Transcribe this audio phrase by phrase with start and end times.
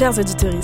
[0.00, 0.54] Chers auditeurs,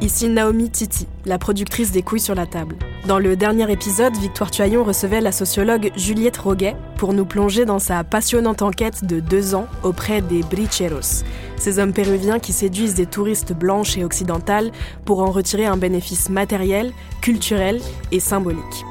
[0.00, 2.76] ici Naomi Titi, la productrice des couilles sur la table.
[3.08, 7.80] Dans le dernier épisode, Victoire Tuaillon recevait la sociologue Juliette Roguet pour nous plonger dans
[7.80, 11.24] sa passionnante enquête de deux ans auprès des bricheros,
[11.56, 14.70] ces hommes péruviens qui séduisent des touristes blanches et occidentales
[15.04, 17.80] pour en retirer un bénéfice matériel, culturel
[18.12, 18.84] et symbolique.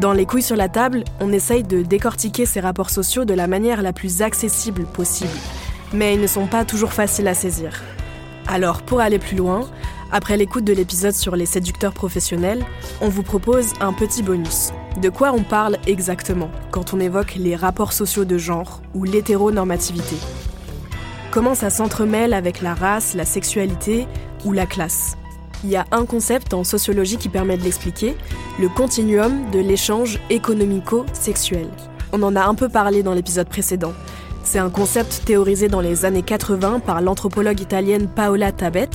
[0.00, 3.46] Dans Les couilles sur la table, on essaye de décortiquer ces rapports sociaux de la
[3.46, 5.28] manière la plus accessible possible.
[5.92, 7.82] Mais ils ne sont pas toujours faciles à saisir.
[8.48, 9.68] Alors, pour aller plus loin,
[10.12, 12.64] après l'écoute de l'épisode sur les séducteurs professionnels,
[13.00, 14.70] on vous propose un petit bonus.
[15.02, 20.16] De quoi on parle exactement quand on évoque les rapports sociaux de genre ou l'hétéronormativité?
[21.32, 24.06] Comment ça s'entremêle avec la race, la sexualité
[24.44, 25.16] ou la classe?
[25.64, 28.16] Il y a un concept en sociologie qui permet de l'expliquer,
[28.60, 31.68] le continuum de l'échange économico-sexuel.
[32.12, 33.92] On en a un peu parlé dans l'épisode précédent.
[34.46, 38.88] C'est un concept théorisé dans les années 80 par l'anthropologue italienne Paola Tabet.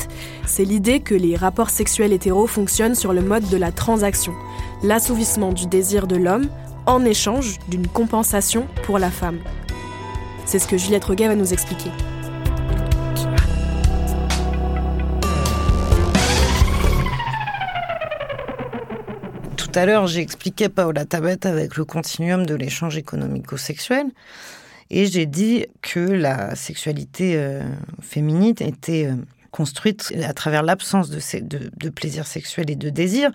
[0.45, 4.31] C'est l'idée que les rapports sexuels hétéros fonctionnent sur le mode de la transaction,
[4.81, 6.47] l'assouvissement du désir de l'homme
[6.85, 9.39] en échange d'une compensation pour la femme.
[10.45, 11.91] C'est ce que Juliette Roguet va nous expliquer.
[19.57, 24.05] Tout à l'heure, j'ai expliqué Paola Tabet avec le continuum de l'échange économico-sexuel.
[24.93, 27.63] Et j'ai dit que la sexualité euh,
[28.01, 29.15] féminine était euh,
[29.49, 33.31] construite à travers l'absence de, plaisir sexuel et de désir.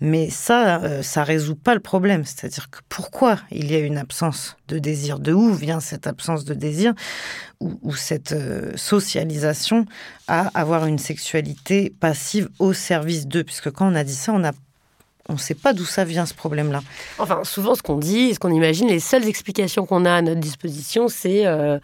[0.00, 2.24] Mais ça, euh, ça résout pas le problème.
[2.24, 5.18] C'est-à-dire que pourquoi il y a une absence de désir?
[5.18, 6.94] De où vient cette absence de désir?
[7.58, 8.34] Ou, cette
[8.76, 9.86] socialisation
[10.28, 13.42] à avoir une sexualité passive au service d'eux?
[13.42, 14.52] Puisque quand on a dit ça, on a
[15.30, 16.82] on ne sait pas d'où ça vient ce problème-là.
[17.18, 20.40] Enfin, souvent, ce qu'on dit, ce qu'on imagine, les seules explications qu'on a à notre
[20.40, 21.78] disposition, c'est euh,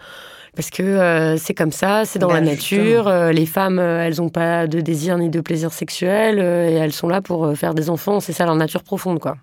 [0.56, 3.08] parce que euh, c'est comme ça, c'est dans ben, la nature.
[3.08, 7.08] Euh, les femmes, elles n'ont pas de désir ni de plaisir sexuel et elles sont
[7.08, 8.20] là pour faire des enfants.
[8.20, 9.36] C'est ça leur nature profonde, quoi.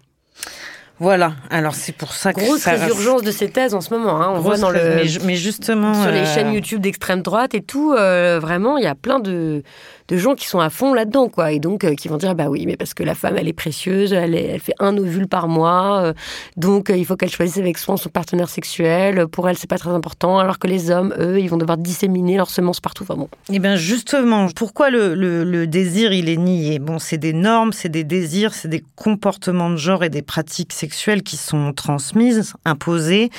[0.99, 2.71] Voilà, alors c'est pour ça que grosse ça...
[2.71, 4.21] résurgence de ces thèses en ce moment.
[4.21, 4.31] Hein.
[4.35, 7.89] On voit dans le mais, mais, justement sur les chaînes YouTube d'extrême droite et tout,
[7.93, 9.63] vraiment il y a plein de
[10.07, 11.51] de gens qui sont à fond là-dedans, quoi.
[11.51, 13.53] Et donc, euh, qui vont dire, bah oui, mais parce que la femme, elle est
[13.53, 16.13] précieuse, elle, elle fait un ovule par mois, euh,
[16.57, 19.27] donc euh, il faut qu'elle choisisse avec soin son partenaire sexuel.
[19.27, 22.37] Pour elle, c'est pas très important, alors que les hommes, eux, ils vont devoir disséminer
[22.37, 23.03] leurs semences partout.
[23.03, 23.29] Enfin bon.
[23.49, 26.79] Eh bien, justement, pourquoi le, le, le, désir, il est nié?
[26.79, 30.73] Bon, c'est des normes, c'est des désirs, c'est des comportements de genre et des pratiques
[30.73, 33.29] sexuelles qui sont transmises, imposées,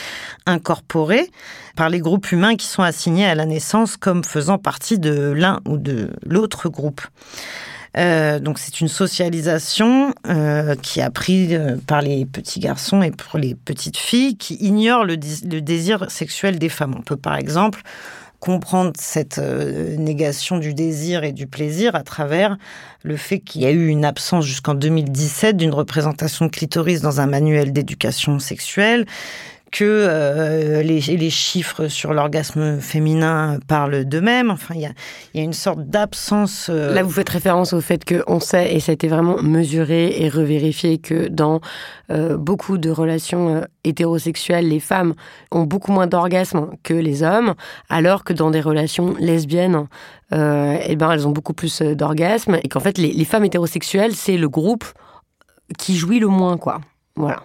[0.47, 1.31] incorporées
[1.77, 5.61] par les groupes humains qui sont assignés à la naissance comme faisant partie de l'un
[5.67, 7.03] ou de l'autre groupe.
[7.97, 13.13] Euh, donc c'est une socialisation euh, qui a pris euh, par les petits garçons et
[13.13, 16.95] pour les petites filles qui ignorent le, désir sexuel des femmes.
[16.99, 17.83] On peut par exemple
[18.41, 22.59] comprendre cette négation du désir et du plaisir à travers
[23.03, 27.27] le fait qu'il y a eu une absence jusqu'en 2017 d'une représentation clitoris dans un
[27.27, 29.07] manuel d'éducation sexuelle,
[29.75, 34.53] que euh, les, les, chiffres sur l'orgasme féminin parlent d'eux-mêmes.
[34.53, 36.69] Enfin, il y a, une sorte d'absence.
[36.71, 36.95] Euh...
[36.95, 40.29] Là, vous faites référence au fait qu'on sait, et ça a été vraiment mesuré et
[40.29, 41.61] revérifié, que dans
[42.13, 45.15] euh, beaucoup de relations euh, hétérosexuelles, les femmes
[45.51, 47.55] ont beaucoup moins d'orgasmes que les hommes,
[47.89, 49.89] alors que dans des relations lesbiennes,
[50.31, 54.37] eh ben, elles ont beaucoup plus d'orgasmes, et qu'en fait, les, les femmes hétérosexuelles, c'est
[54.37, 54.85] le groupe
[55.79, 56.81] qui jouit le moins, quoi.
[57.17, 57.43] Voilà.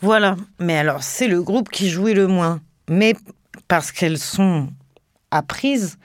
[0.00, 0.36] Voilà.
[0.58, 2.60] Mais alors, c'est le groupe qui jouit le moins.
[2.88, 3.14] Mais
[3.68, 4.68] parce qu'elles sont
[5.30, 5.98] apprises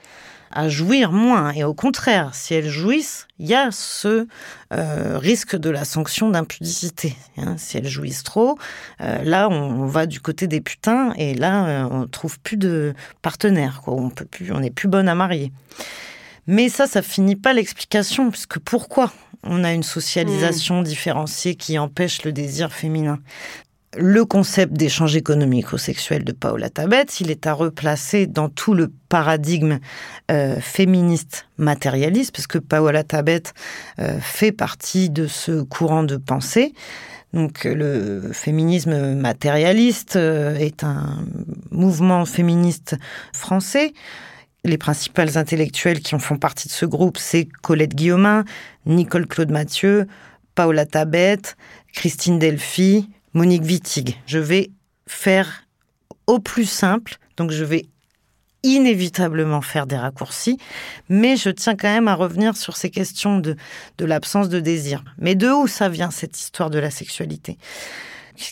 [0.52, 1.52] à jouir moins.
[1.52, 4.26] Et au contraire, si elles jouissent, il y a ce
[4.72, 7.16] euh, risque de la sanction d'impudicité.
[7.38, 7.56] Hein.
[7.56, 8.58] si elles jouissent trop,
[9.00, 12.94] euh, là, on, va du côté des putains et là, euh, on trouve plus de
[13.22, 13.80] partenaires.
[13.82, 13.94] Quoi.
[13.94, 15.52] On peut plus, on n'est plus bonne à marier.
[16.46, 19.12] Mais ça, ça finit pas l'explication, puisque pourquoi
[19.44, 20.84] on a une socialisation mmh.
[20.84, 23.20] différenciée qui empêche le désir féminin?
[23.96, 29.78] Le concept d'échange économico-sexuel de Paola Tabet, il est à replacer dans tout le paradigme
[30.30, 33.42] euh, féministe matérialiste, parce que Paola Tabet
[33.98, 36.72] euh, fait partie de ce courant de pensée.
[37.34, 41.24] Donc le féminisme matérialiste euh, est un
[41.70, 42.96] mouvement féministe
[43.32, 43.92] français.
[44.64, 48.44] Les principales intellectuelles qui en font partie de ce groupe, c'est Colette Guillaumin,
[48.86, 50.06] Nicole Claude Mathieu,
[50.54, 51.40] Paola Tabet,
[51.92, 54.20] Christine Delphi, Monique Wittig.
[54.26, 54.70] Je vais
[55.06, 55.64] faire
[56.26, 57.86] au plus simple, donc je vais
[58.62, 60.58] inévitablement faire des raccourcis,
[61.08, 63.56] mais je tiens quand même à revenir sur ces questions de,
[63.98, 65.02] de l'absence de désir.
[65.18, 67.58] Mais de où ça vient cette histoire de la sexualité?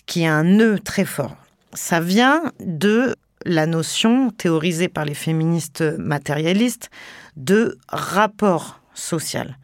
[0.06, 1.36] Qui a un nœud très fort.
[1.74, 6.90] Ça vient de la notion théorisée par les féministes matérialistes
[7.36, 9.56] de rapport social.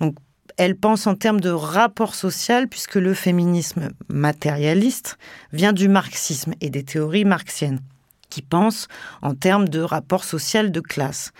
[0.00, 0.16] Donc
[0.56, 5.18] elle pense en termes de rapport social, puisque le féminisme matérialiste
[5.52, 7.80] vient du marxisme et des théories marxiennes,
[8.30, 8.88] qui pensent
[9.22, 11.32] en termes de rapport social de classe.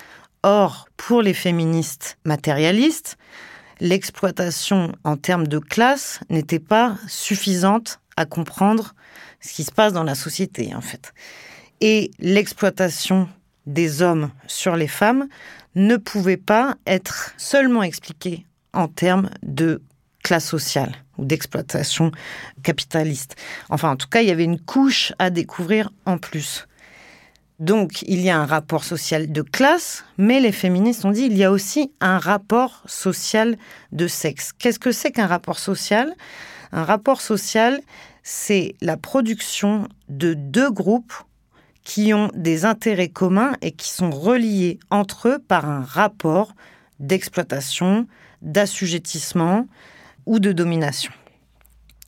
[0.43, 3.17] Or, pour les féministes matérialistes,
[3.81, 8.95] l'exploitation en termes de classe n'était pas suffisante à comprendre
[9.41, 11.15] ce qui se passe dans la société, en fait.
[11.81, 13.29] Et l'exploitation
[13.67, 15.27] des hommes sur les femmes
[15.75, 19.82] ne pouvait pas être seulement expliquée en termes de
[20.23, 22.12] classe sociale ou d'exploitation
[22.62, 23.37] capitaliste.
[23.70, 26.67] Enfin, en tout cas, il y avait une couche à découvrir en plus.
[27.58, 31.37] Donc, il y a un rapport social de classe, mais les féministes ont dit il
[31.37, 33.56] y a aussi un rapport social
[33.93, 34.52] de sexe.
[34.52, 36.12] Qu'est-ce que c'est qu'un rapport social?
[36.73, 37.81] Un rapport social,
[38.23, 41.14] c'est la production de deux groupes
[41.82, 46.55] qui ont des intérêts communs et qui sont reliés entre eux par un rapport
[46.99, 48.06] d'exploitation,
[48.47, 49.67] d'assujettissement
[50.25, 51.13] ou de domination.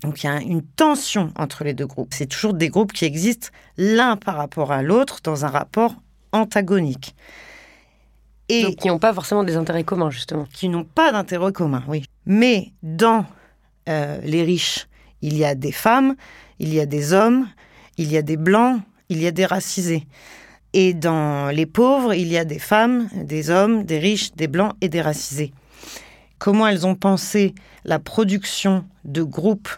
[0.03, 2.15] Donc il y a une tension entre les deux groupes.
[2.15, 5.95] C'est toujours des groupes qui existent l'un par rapport à l'autre dans un rapport
[6.33, 7.15] antagonique.
[8.49, 10.47] Et qui n'ont pas forcément des intérêts communs, justement.
[10.55, 12.05] Qui n'ont pas d'intérêts communs, oui.
[12.25, 13.27] Mais dans
[13.91, 14.87] euh, les riches,
[15.21, 16.15] il y a des femmes,
[16.59, 17.47] il y a des hommes,
[17.99, 18.81] il y a des blancs,
[19.11, 20.07] il y a des racisés.
[20.73, 24.73] Et dans les pauvres, il y a des femmes, des hommes, des riches, des blancs
[24.81, 25.53] et des racisés
[26.39, 27.55] comment elles ont pensé
[27.85, 29.71] la production de groupes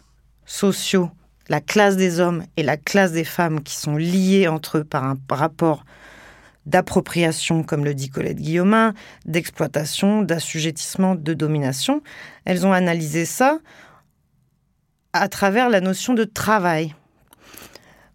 [0.44, 1.10] sociaux,
[1.48, 5.04] la classe des hommes et la classe des femmes qui sont liés entre eux par
[5.04, 5.84] un rapport
[6.66, 12.02] d'appropriation, comme le dit Colette Guillaumin, d'exploitation, d'assujettissement, de domination?
[12.44, 13.58] Elles ont analysé ça
[15.12, 16.94] à travers la notion de travail.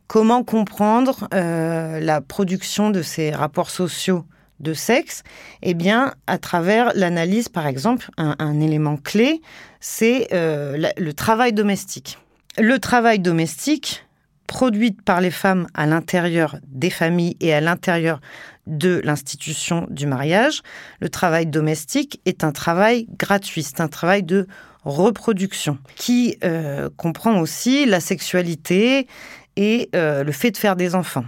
[0.08, 4.26] Comment comprendre euh, la production de ces rapports sociaux
[4.60, 5.24] de sexe,
[5.62, 9.42] eh bien, à travers l'analyse, par exemple, un, élément clé,
[9.80, 12.18] c'est euh, le travail domestique.
[12.58, 14.06] Le travail domestique,
[14.48, 18.22] produit par les femmes à l'intérieur des familles et à l'intérieur
[18.68, 20.62] de l'institution du mariage,
[21.00, 24.48] le travail domestique est un travail gratuit, c'est un travail de
[24.84, 29.08] reproduction qui euh, comprend aussi la sexualité
[29.56, 31.26] et euh, le fait de faire des enfants.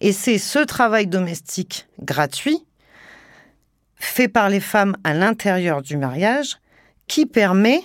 [0.00, 2.64] Et c'est ce travail domestique gratuit,
[3.96, 6.58] fait par les femmes à l'intérieur du mariage,
[7.06, 7.80] qui permet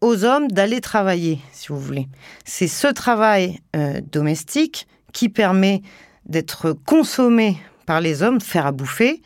[0.00, 2.08] aux hommes d'aller travailler, si vous voulez.
[2.44, 5.82] C'est ce travail euh, domestique qui permet
[6.26, 9.22] d'être consommé par les hommes, faire à bouffer,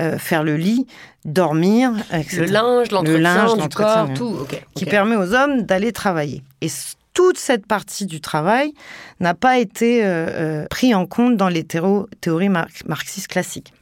[0.00, 0.86] euh, faire le lit,
[1.26, 2.46] dormir, etc.
[2.46, 4.46] Le linge, l'entretien du corps, tout.
[4.74, 6.42] Qui permet aux hommes d'aller travailler.
[6.62, 6.68] Et
[7.16, 8.74] toute cette partie du travail
[9.20, 12.50] n'a pas été euh, euh, pris en compte dans les théories
[12.84, 13.72] marxistes classiques.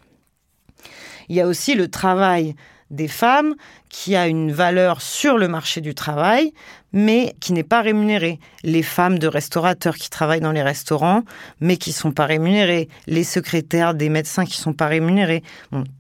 [1.29, 2.55] Il y a aussi le travail
[2.91, 3.57] des femmes
[3.89, 6.53] qui a une valeur sur le marché du travail,
[6.93, 8.39] mais qui n'est pas rémunéré.
[8.63, 11.25] Les femmes de restaurateurs qui travaillent dans les restaurants,
[11.61, 12.89] mais qui ne sont pas rémunérées.
[13.09, 15.43] Les secrétaires des médecins qui ne sont pas rémunérés.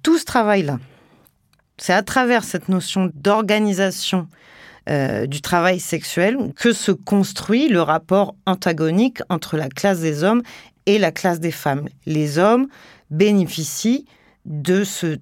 [0.04, 0.78] tout ce travail-là,
[1.78, 4.28] c'est à travers cette notion d'organisation
[4.88, 10.42] euh, du travail sexuel que se construit le rapport antagonique entre la classe des hommes
[10.86, 11.88] et la classe des femmes.
[12.06, 12.66] Les hommes
[13.10, 14.04] bénéficient
[14.44, 15.18] de ce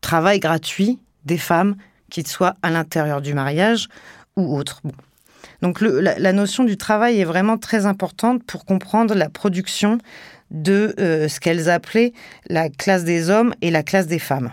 [0.00, 1.74] travail gratuit des femmes,
[2.08, 3.88] qu'ils soient à l'intérieur du mariage
[4.36, 4.80] ou autre.
[5.62, 9.98] Donc la, notion du travail est vraiment très importante pour comprendre la production
[10.50, 12.12] de euh, ce qu'elles appelaient
[12.48, 14.52] la classe des hommes et la classe des femmes.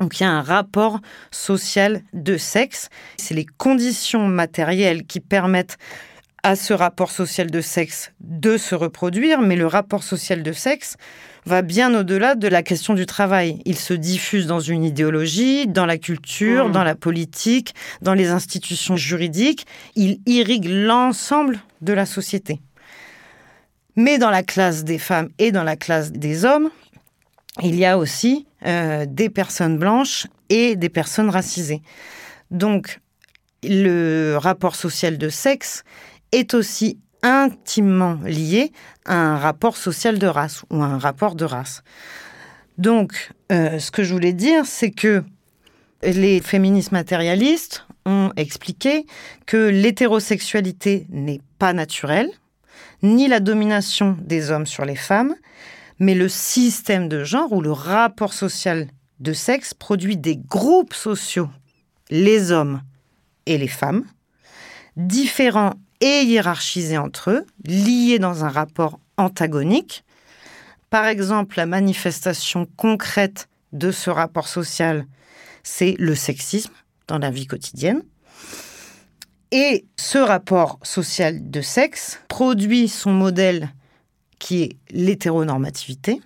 [0.00, 2.88] Donc il y a un rapport social de sexe.
[3.18, 5.76] C'est les conditions matérielles qui permettent
[6.42, 10.96] à ce rapport social de sexe de se reproduire, mais le rapport social de sexe
[11.44, 13.60] va bien au-delà de la question du travail.
[13.66, 16.72] Il se diffuse dans une idéologie, dans la culture, mmh.
[16.72, 19.66] dans la politique, dans les institutions juridiques.
[19.96, 22.60] Il irrigue l'ensemble de la société.
[23.96, 26.70] Mais dans la classe des femmes et dans la classe des hommes,
[27.62, 31.82] il y a aussi euh, des personnes blanches et des personnes racisées.
[32.50, 33.00] Donc,
[33.62, 35.84] le rapport social de sexe
[36.32, 38.72] est aussi intimement lié
[39.04, 41.82] à un rapport social de race ou à un rapport de race.
[42.78, 45.22] Donc, euh, ce que je voulais dire, c'est que
[46.02, 49.06] les féministes matérialistes ont expliqué
[49.46, 52.30] que l'hétérosexualité n'est pas naturelle,
[53.02, 55.34] ni la domination des hommes sur les femmes,
[56.00, 58.88] mais le système de genre ou le rapport social
[59.20, 61.50] de sexe produit des groupes sociaux,
[62.08, 62.82] les hommes
[63.44, 64.04] et les femmes,
[64.96, 70.02] différents et hiérarchisés entre eux, liés dans un rapport antagonique.
[70.88, 75.06] Par exemple, la manifestation concrète de ce rapport social,
[75.62, 76.72] c'est le sexisme
[77.06, 78.02] dans la vie quotidienne.
[79.52, 83.70] Et ce rapport social de sexe produit son modèle
[84.40, 86.20] qui est l'hétéronormativité,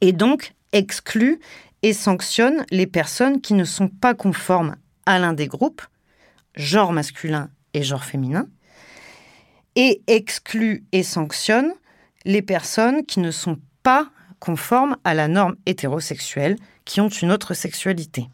[0.00, 1.38] et donc exclut
[1.82, 5.82] et sanctionne les personnes qui ne sont pas conformes à l'un des groupes,
[6.54, 8.48] genre masculin et genre féminin,
[9.74, 11.72] et exclut et sanctionne
[12.24, 17.54] les personnes qui ne sont pas conformes à la norme hétérosexuelle, qui ont une autre
[17.54, 18.28] sexualité.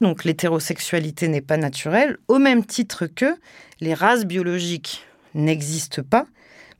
[0.00, 3.36] Donc l'hétérosexualité n'est pas naturelle, au même titre que
[3.80, 6.26] les races biologiques n'existent pas,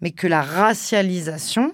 [0.00, 1.72] mais que la racialisation,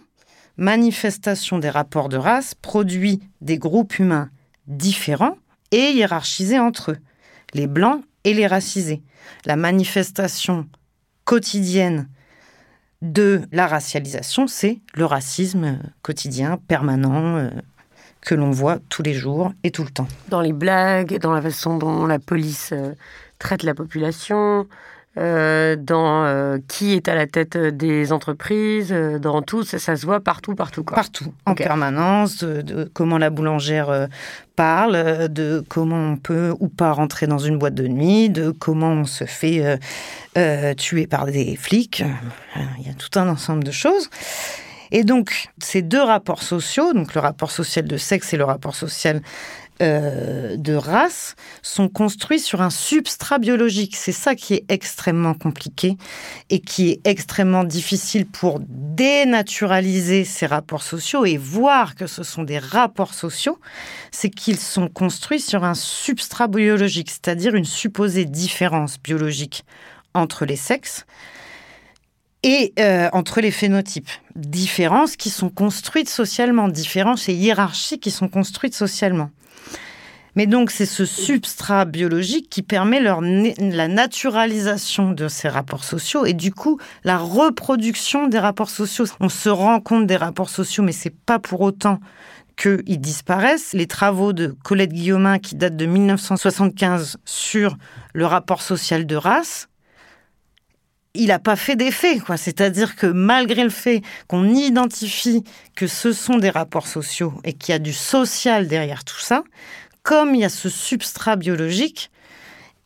[0.56, 4.30] manifestation des rapports de race, produit des groupes humains
[4.66, 5.36] différents
[5.72, 6.98] et hiérarchisés entre eux,
[7.54, 9.02] les blancs et les racisés.
[9.44, 10.68] La manifestation
[11.24, 12.08] quotidienne
[13.02, 17.50] de la racialisation, c'est le racisme quotidien, permanent, euh,
[18.20, 20.08] que l'on voit tous les jours et tout le temps.
[20.28, 22.92] Dans les blagues, dans la façon dont la police euh,
[23.38, 24.68] traite la population,
[25.20, 30.06] euh, dans euh, qui est à la tête des entreprises, euh, dans tout, ça, se
[30.06, 30.82] voit partout, partout.
[30.82, 30.94] Quoi.
[30.94, 34.08] Partout, en permanence, de, comment la boulangère
[34.56, 38.92] parle, de comment on peut ou pas rentrer dans une boîte de nuit, de comment
[38.92, 39.78] on se fait
[40.76, 42.02] tuer par des flics.
[42.78, 44.08] Il y a tout un ensemble de choses.
[44.92, 48.74] Et donc, ces deux rapports sociaux, donc le rapport social de sexe et le rapport
[48.74, 49.20] social
[49.80, 53.96] euh, de race sont construits sur un substrat biologique.
[53.96, 55.96] C'est ça qui est extrêmement compliqué
[56.50, 62.42] et qui est extrêmement difficile pour dénaturaliser ces rapports sociaux et voir que ce sont
[62.42, 63.58] des rapports sociaux,
[64.10, 69.64] c'est qu'ils sont construits sur un substrat biologique, c'est-à-dire une supposée différence biologique
[70.14, 71.06] entre les sexes
[72.42, 74.10] et euh, entre les phénotypes.
[74.34, 79.30] Différences qui sont construites socialement, différences et hiérarchies qui sont construites socialement.
[80.36, 86.34] Mais donc c'est ce substrat biologique qui permet la naturalisation de ces rapports sociaux et
[86.34, 89.06] du coup la reproduction des rapports sociaux.
[89.18, 91.98] On se rend compte des rapports sociaux, mais c'est pas pour autant
[92.56, 93.72] qu'ils disparaissent.
[93.72, 97.76] Les travaux de Colette Guillaumin qui datent de 1975 sur
[98.12, 99.68] le rapport social de race,
[101.14, 102.36] il n'a pas fait d'effet, quoi.
[102.36, 105.42] C'est-à-dire que malgré le fait qu'on identifie
[105.74, 109.42] que ce sont des rapports sociaux et qu'il y a du social derrière tout ça,
[110.02, 112.10] comme il y a ce substrat biologique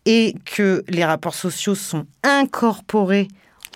[0.06, 3.28] et que les rapports sociaux sont incorporés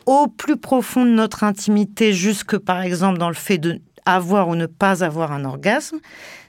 [0.07, 4.55] au plus profond de notre intimité, jusque par exemple dans le fait de avoir ou
[4.55, 5.99] ne pas avoir un orgasme,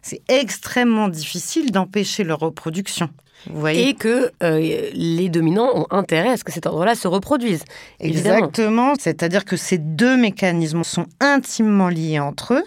[0.01, 3.09] c'est extrêmement difficile d'empêcher leur reproduction.
[3.73, 7.63] Et que euh, les dominants ont intérêt à ce que cet ordre-là se reproduise.
[7.99, 8.37] évidemment.
[8.37, 12.63] Exactement, c'est-à-dire que ces deux mécanismes sont intimement liés entre eux,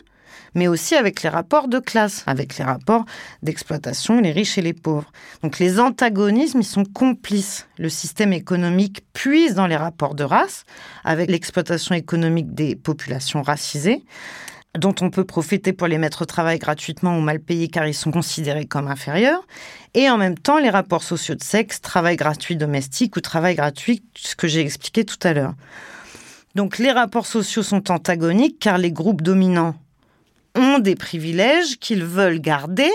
[0.55, 3.05] mais aussi avec les rapports de classe, avec les rapports
[3.43, 5.11] d'exploitation, les riches et les pauvres.
[5.43, 7.67] Donc les antagonismes, ils sont complices.
[7.79, 10.65] Le système économique puise dans les rapports de race,
[11.05, 14.05] avec l'exploitation économique des populations racisées
[14.79, 17.95] dont on peut profiter pour les mettre au travail gratuitement ou mal payés car ils
[17.95, 19.47] sont considérés comme inférieurs,
[19.95, 24.03] et en même temps les rapports sociaux de sexe, travail gratuit domestique ou travail gratuit,
[24.17, 25.55] ce que j'ai expliqué tout à l'heure.
[26.55, 29.75] Donc les rapports sociaux sont antagoniques car les groupes dominants
[30.55, 32.91] ont des privilèges qu'ils veulent garder,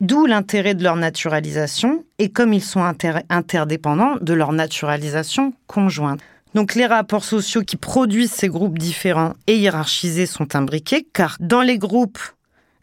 [0.00, 6.20] d'où l'intérêt de leur naturalisation, et comme ils sont inter- interdépendants, de leur naturalisation conjointe.
[6.54, 11.62] Donc les rapports sociaux qui produisent ces groupes différents et hiérarchisés sont imbriqués, car dans
[11.62, 12.18] les groupes,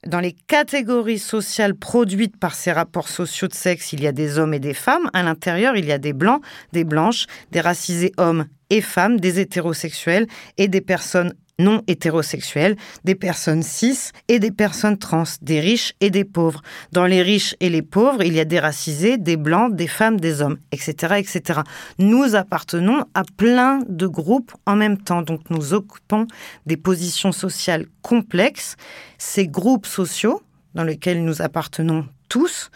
[0.05, 4.37] dans les catégories sociales produites par ces rapports sociaux de sexe, il y a des
[4.37, 5.09] hommes et des femmes.
[5.13, 6.41] À l'intérieur, il y a des blancs,
[6.71, 10.27] des blanches, des racisés hommes et femmes, des hétérosexuels
[10.57, 16.09] et des personnes non hétérosexuels, des personnes cis et des personnes trans, des riches et
[16.09, 16.61] des pauvres.
[16.91, 20.19] Dans les riches et les pauvres, il y a des racisés, des blancs, des femmes,
[20.19, 21.61] des hommes, etc., etc.
[21.99, 26.27] Nous appartenons à plein de groupes en même temps, donc nous occupons
[26.65, 28.75] des positions sociales complexes.
[29.17, 30.41] Ces groupes sociaux,
[30.73, 32.71] dans lesquels nous appartenons tous,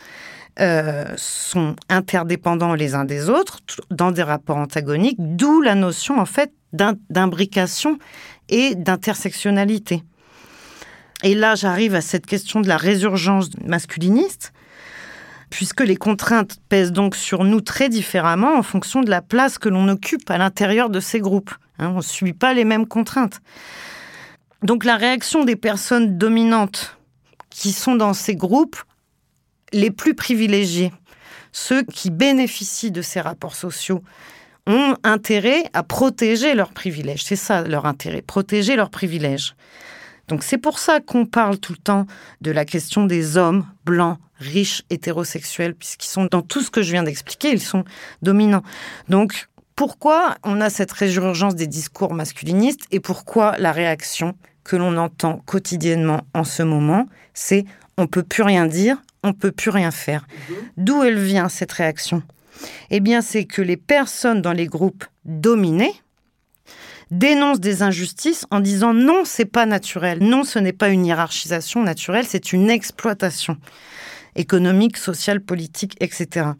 [0.60, 3.60] euh, sont interdépendants les uns des autres,
[3.92, 7.98] dans des rapports antagoniques, d'où la notion en fait d'imbrication
[8.50, 10.04] et d'intersectionnalité.
[11.24, 14.54] Et là, j'arrive à cette question de la résurgence masculiniste,
[15.50, 19.70] puisque les contraintes pèsent donc sur nous très différemment en fonction de la place que
[19.70, 21.54] l'on occupe à l'intérieur de ces groupes.
[21.80, 23.42] Hein, on ne suit pas les mêmes contraintes.
[24.64, 26.98] Donc la réaction des personnes dominantes
[27.50, 28.78] qui sont dans ces groupes
[29.74, 30.92] les plus privilégiés,
[31.52, 34.04] ceux qui bénéficient de ces rapports sociaux,
[34.68, 37.24] ont intérêt à protéger leurs privilèges.
[37.24, 39.56] C'est ça leur intérêt, protéger leurs privilèges.
[40.28, 42.06] Donc c'est pour ça qu'on parle tout le temps
[42.42, 46.92] de la question des hommes blancs, riches, hétérosexuels, puisqu'ils sont dans tout ce que je
[46.92, 47.86] viens d'expliquer, ils sont
[48.22, 48.64] dominants.
[49.08, 54.98] Donc pourquoi on a cette résurgence des discours masculinistes et pourquoi la réaction que l'on
[54.98, 57.64] entend quotidiennement en ce moment, c'est
[57.98, 60.28] on peut plus rien dire, on peut plus rien faire.
[60.76, 62.22] D'où elle vient cette réaction?
[62.90, 65.94] Eh bien, c'est que les personnes dans les groupes dominés
[67.12, 70.20] dénoncent des injustices en disant non, c'est pas naturel.
[70.22, 73.58] Non, ce n'est pas une hiérarchisation naturelle, c'est une exploitation
[74.36, 76.52] économique, sociale, politique, etc.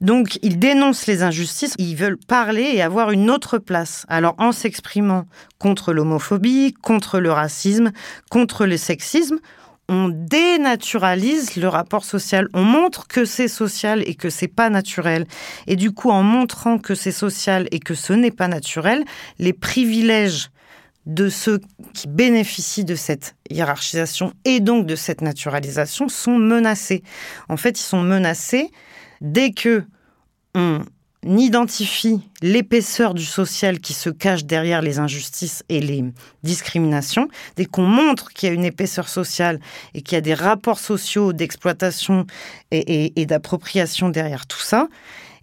[0.00, 4.06] Donc, ils dénoncent les injustices, ils veulent parler et avoir une autre place.
[4.08, 5.24] Alors, en s'exprimant
[5.58, 7.90] contre l'homophobie, contre le racisme,
[8.30, 9.38] contre le sexisme,
[9.88, 12.48] on dénaturalise le rapport social.
[12.52, 15.26] On montre que c'est social et que c'est pas naturel.
[15.66, 19.04] Et du coup, en montrant que c'est social et que ce n'est pas naturel,
[19.38, 20.50] les privilèges
[21.06, 21.60] de ceux
[21.94, 27.02] qui bénéficient de cette hiérarchisation et donc de cette naturalisation sont menacés.
[27.48, 28.70] En fait, ils sont menacés
[29.22, 29.84] dès que
[30.54, 30.82] on
[31.24, 36.04] identifie l'épaisseur du social qui se cache derrière les injustices et les
[36.42, 39.60] discriminations, dès qu'on montre qu'il y a une épaisseur sociale
[39.94, 42.26] et qu'il y a des rapports sociaux d'exploitation
[42.70, 44.88] et d'appropriation derrière tout ça,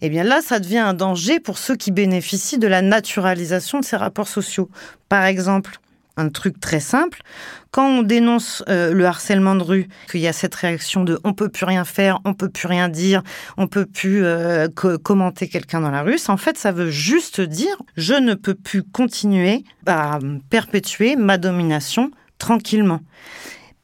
[0.02, 3.84] eh bien là, ça devient un danger pour ceux qui bénéficient de la naturalisation de
[3.84, 4.68] ces rapports sociaux.
[5.08, 5.78] Par exemple,
[6.16, 7.22] un truc très simple.
[7.70, 11.34] Quand on dénonce euh, le harcèlement de rue, qu'il y a cette réaction de on
[11.34, 13.22] peut plus rien faire, on peut plus rien dire,
[13.56, 17.40] on peut plus euh, co commenter quelqu'un dans la rue, en fait ça veut juste
[17.40, 20.18] dire je ne peux plus continuer à
[20.50, 23.00] perpétuer ma domination tranquillement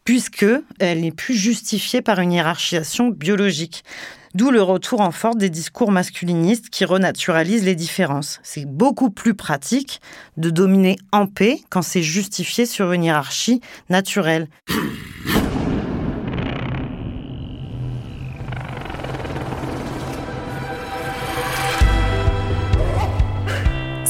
[0.04, 0.46] puisque
[0.80, 3.84] elle n'est plus justifiée par une hiérarchisation biologique.
[4.34, 8.40] D'où le retour en force des discours masculinistes qui renaturalisent les différences.
[8.42, 10.00] C'est beaucoup plus pratique
[10.38, 14.48] de dominer en paix quand c'est justifié sur une hiérarchie naturelle.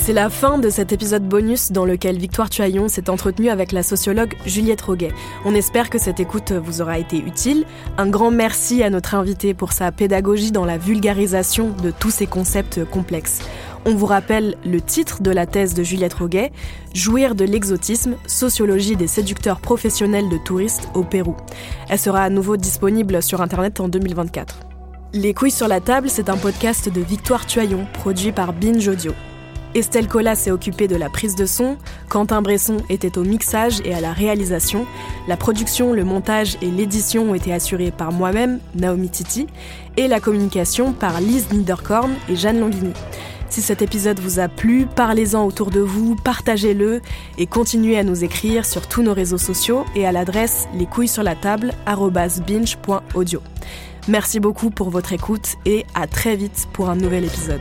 [0.04, 3.84] C'est la fin de cet épisode bonus dans lequel Victoire Tuaillon s'est entretenue avec la
[3.84, 5.12] sociologue Juliette Roguet.
[5.44, 7.64] On espère que cette écoute vous aura été utile.
[7.98, 12.26] Un grand merci à notre invité pour sa pédagogie dans la vulgarisation de tous ces
[12.26, 13.42] concepts complexes.
[13.84, 16.50] On vous rappelle le titre de la thèse de Juliette Roguet,
[16.94, 21.36] Jouir de l'exotisme, sociologie des séducteurs professionnels de touristes au Pérou.
[21.88, 24.58] Elle sera à nouveau disponible sur Internet en 2024.
[25.12, 29.12] Les couilles sur la table, c'est un podcast de Victoire Tuaillon, produit par Binge Audio.
[29.74, 33.94] Estelle Collas s'est occupée de la prise de son, Quentin Bresson était au mixage et
[33.94, 34.86] à la réalisation,
[35.28, 39.46] la production, le montage et l'édition ont été assurés par moi-même, Naomi Titi,
[39.96, 42.92] et la communication par Lise Niederkorn et Jeanne Longini.
[43.48, 47.02] Si cet épisode vous a plu, parlez-en autour de vous, partagez-le
[47.36, 51.08] et continuez à nous écrire sur tous nos réseaux sociaux et à l'adresse les couilles
[51.08, 53.42] sur la table binge.audio.
[54.08, 57.60] Merci beaucoup pour votre écoute et à très vite pour un nouvel épisode.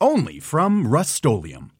[0.00, 1.72] only from Rust-Oleum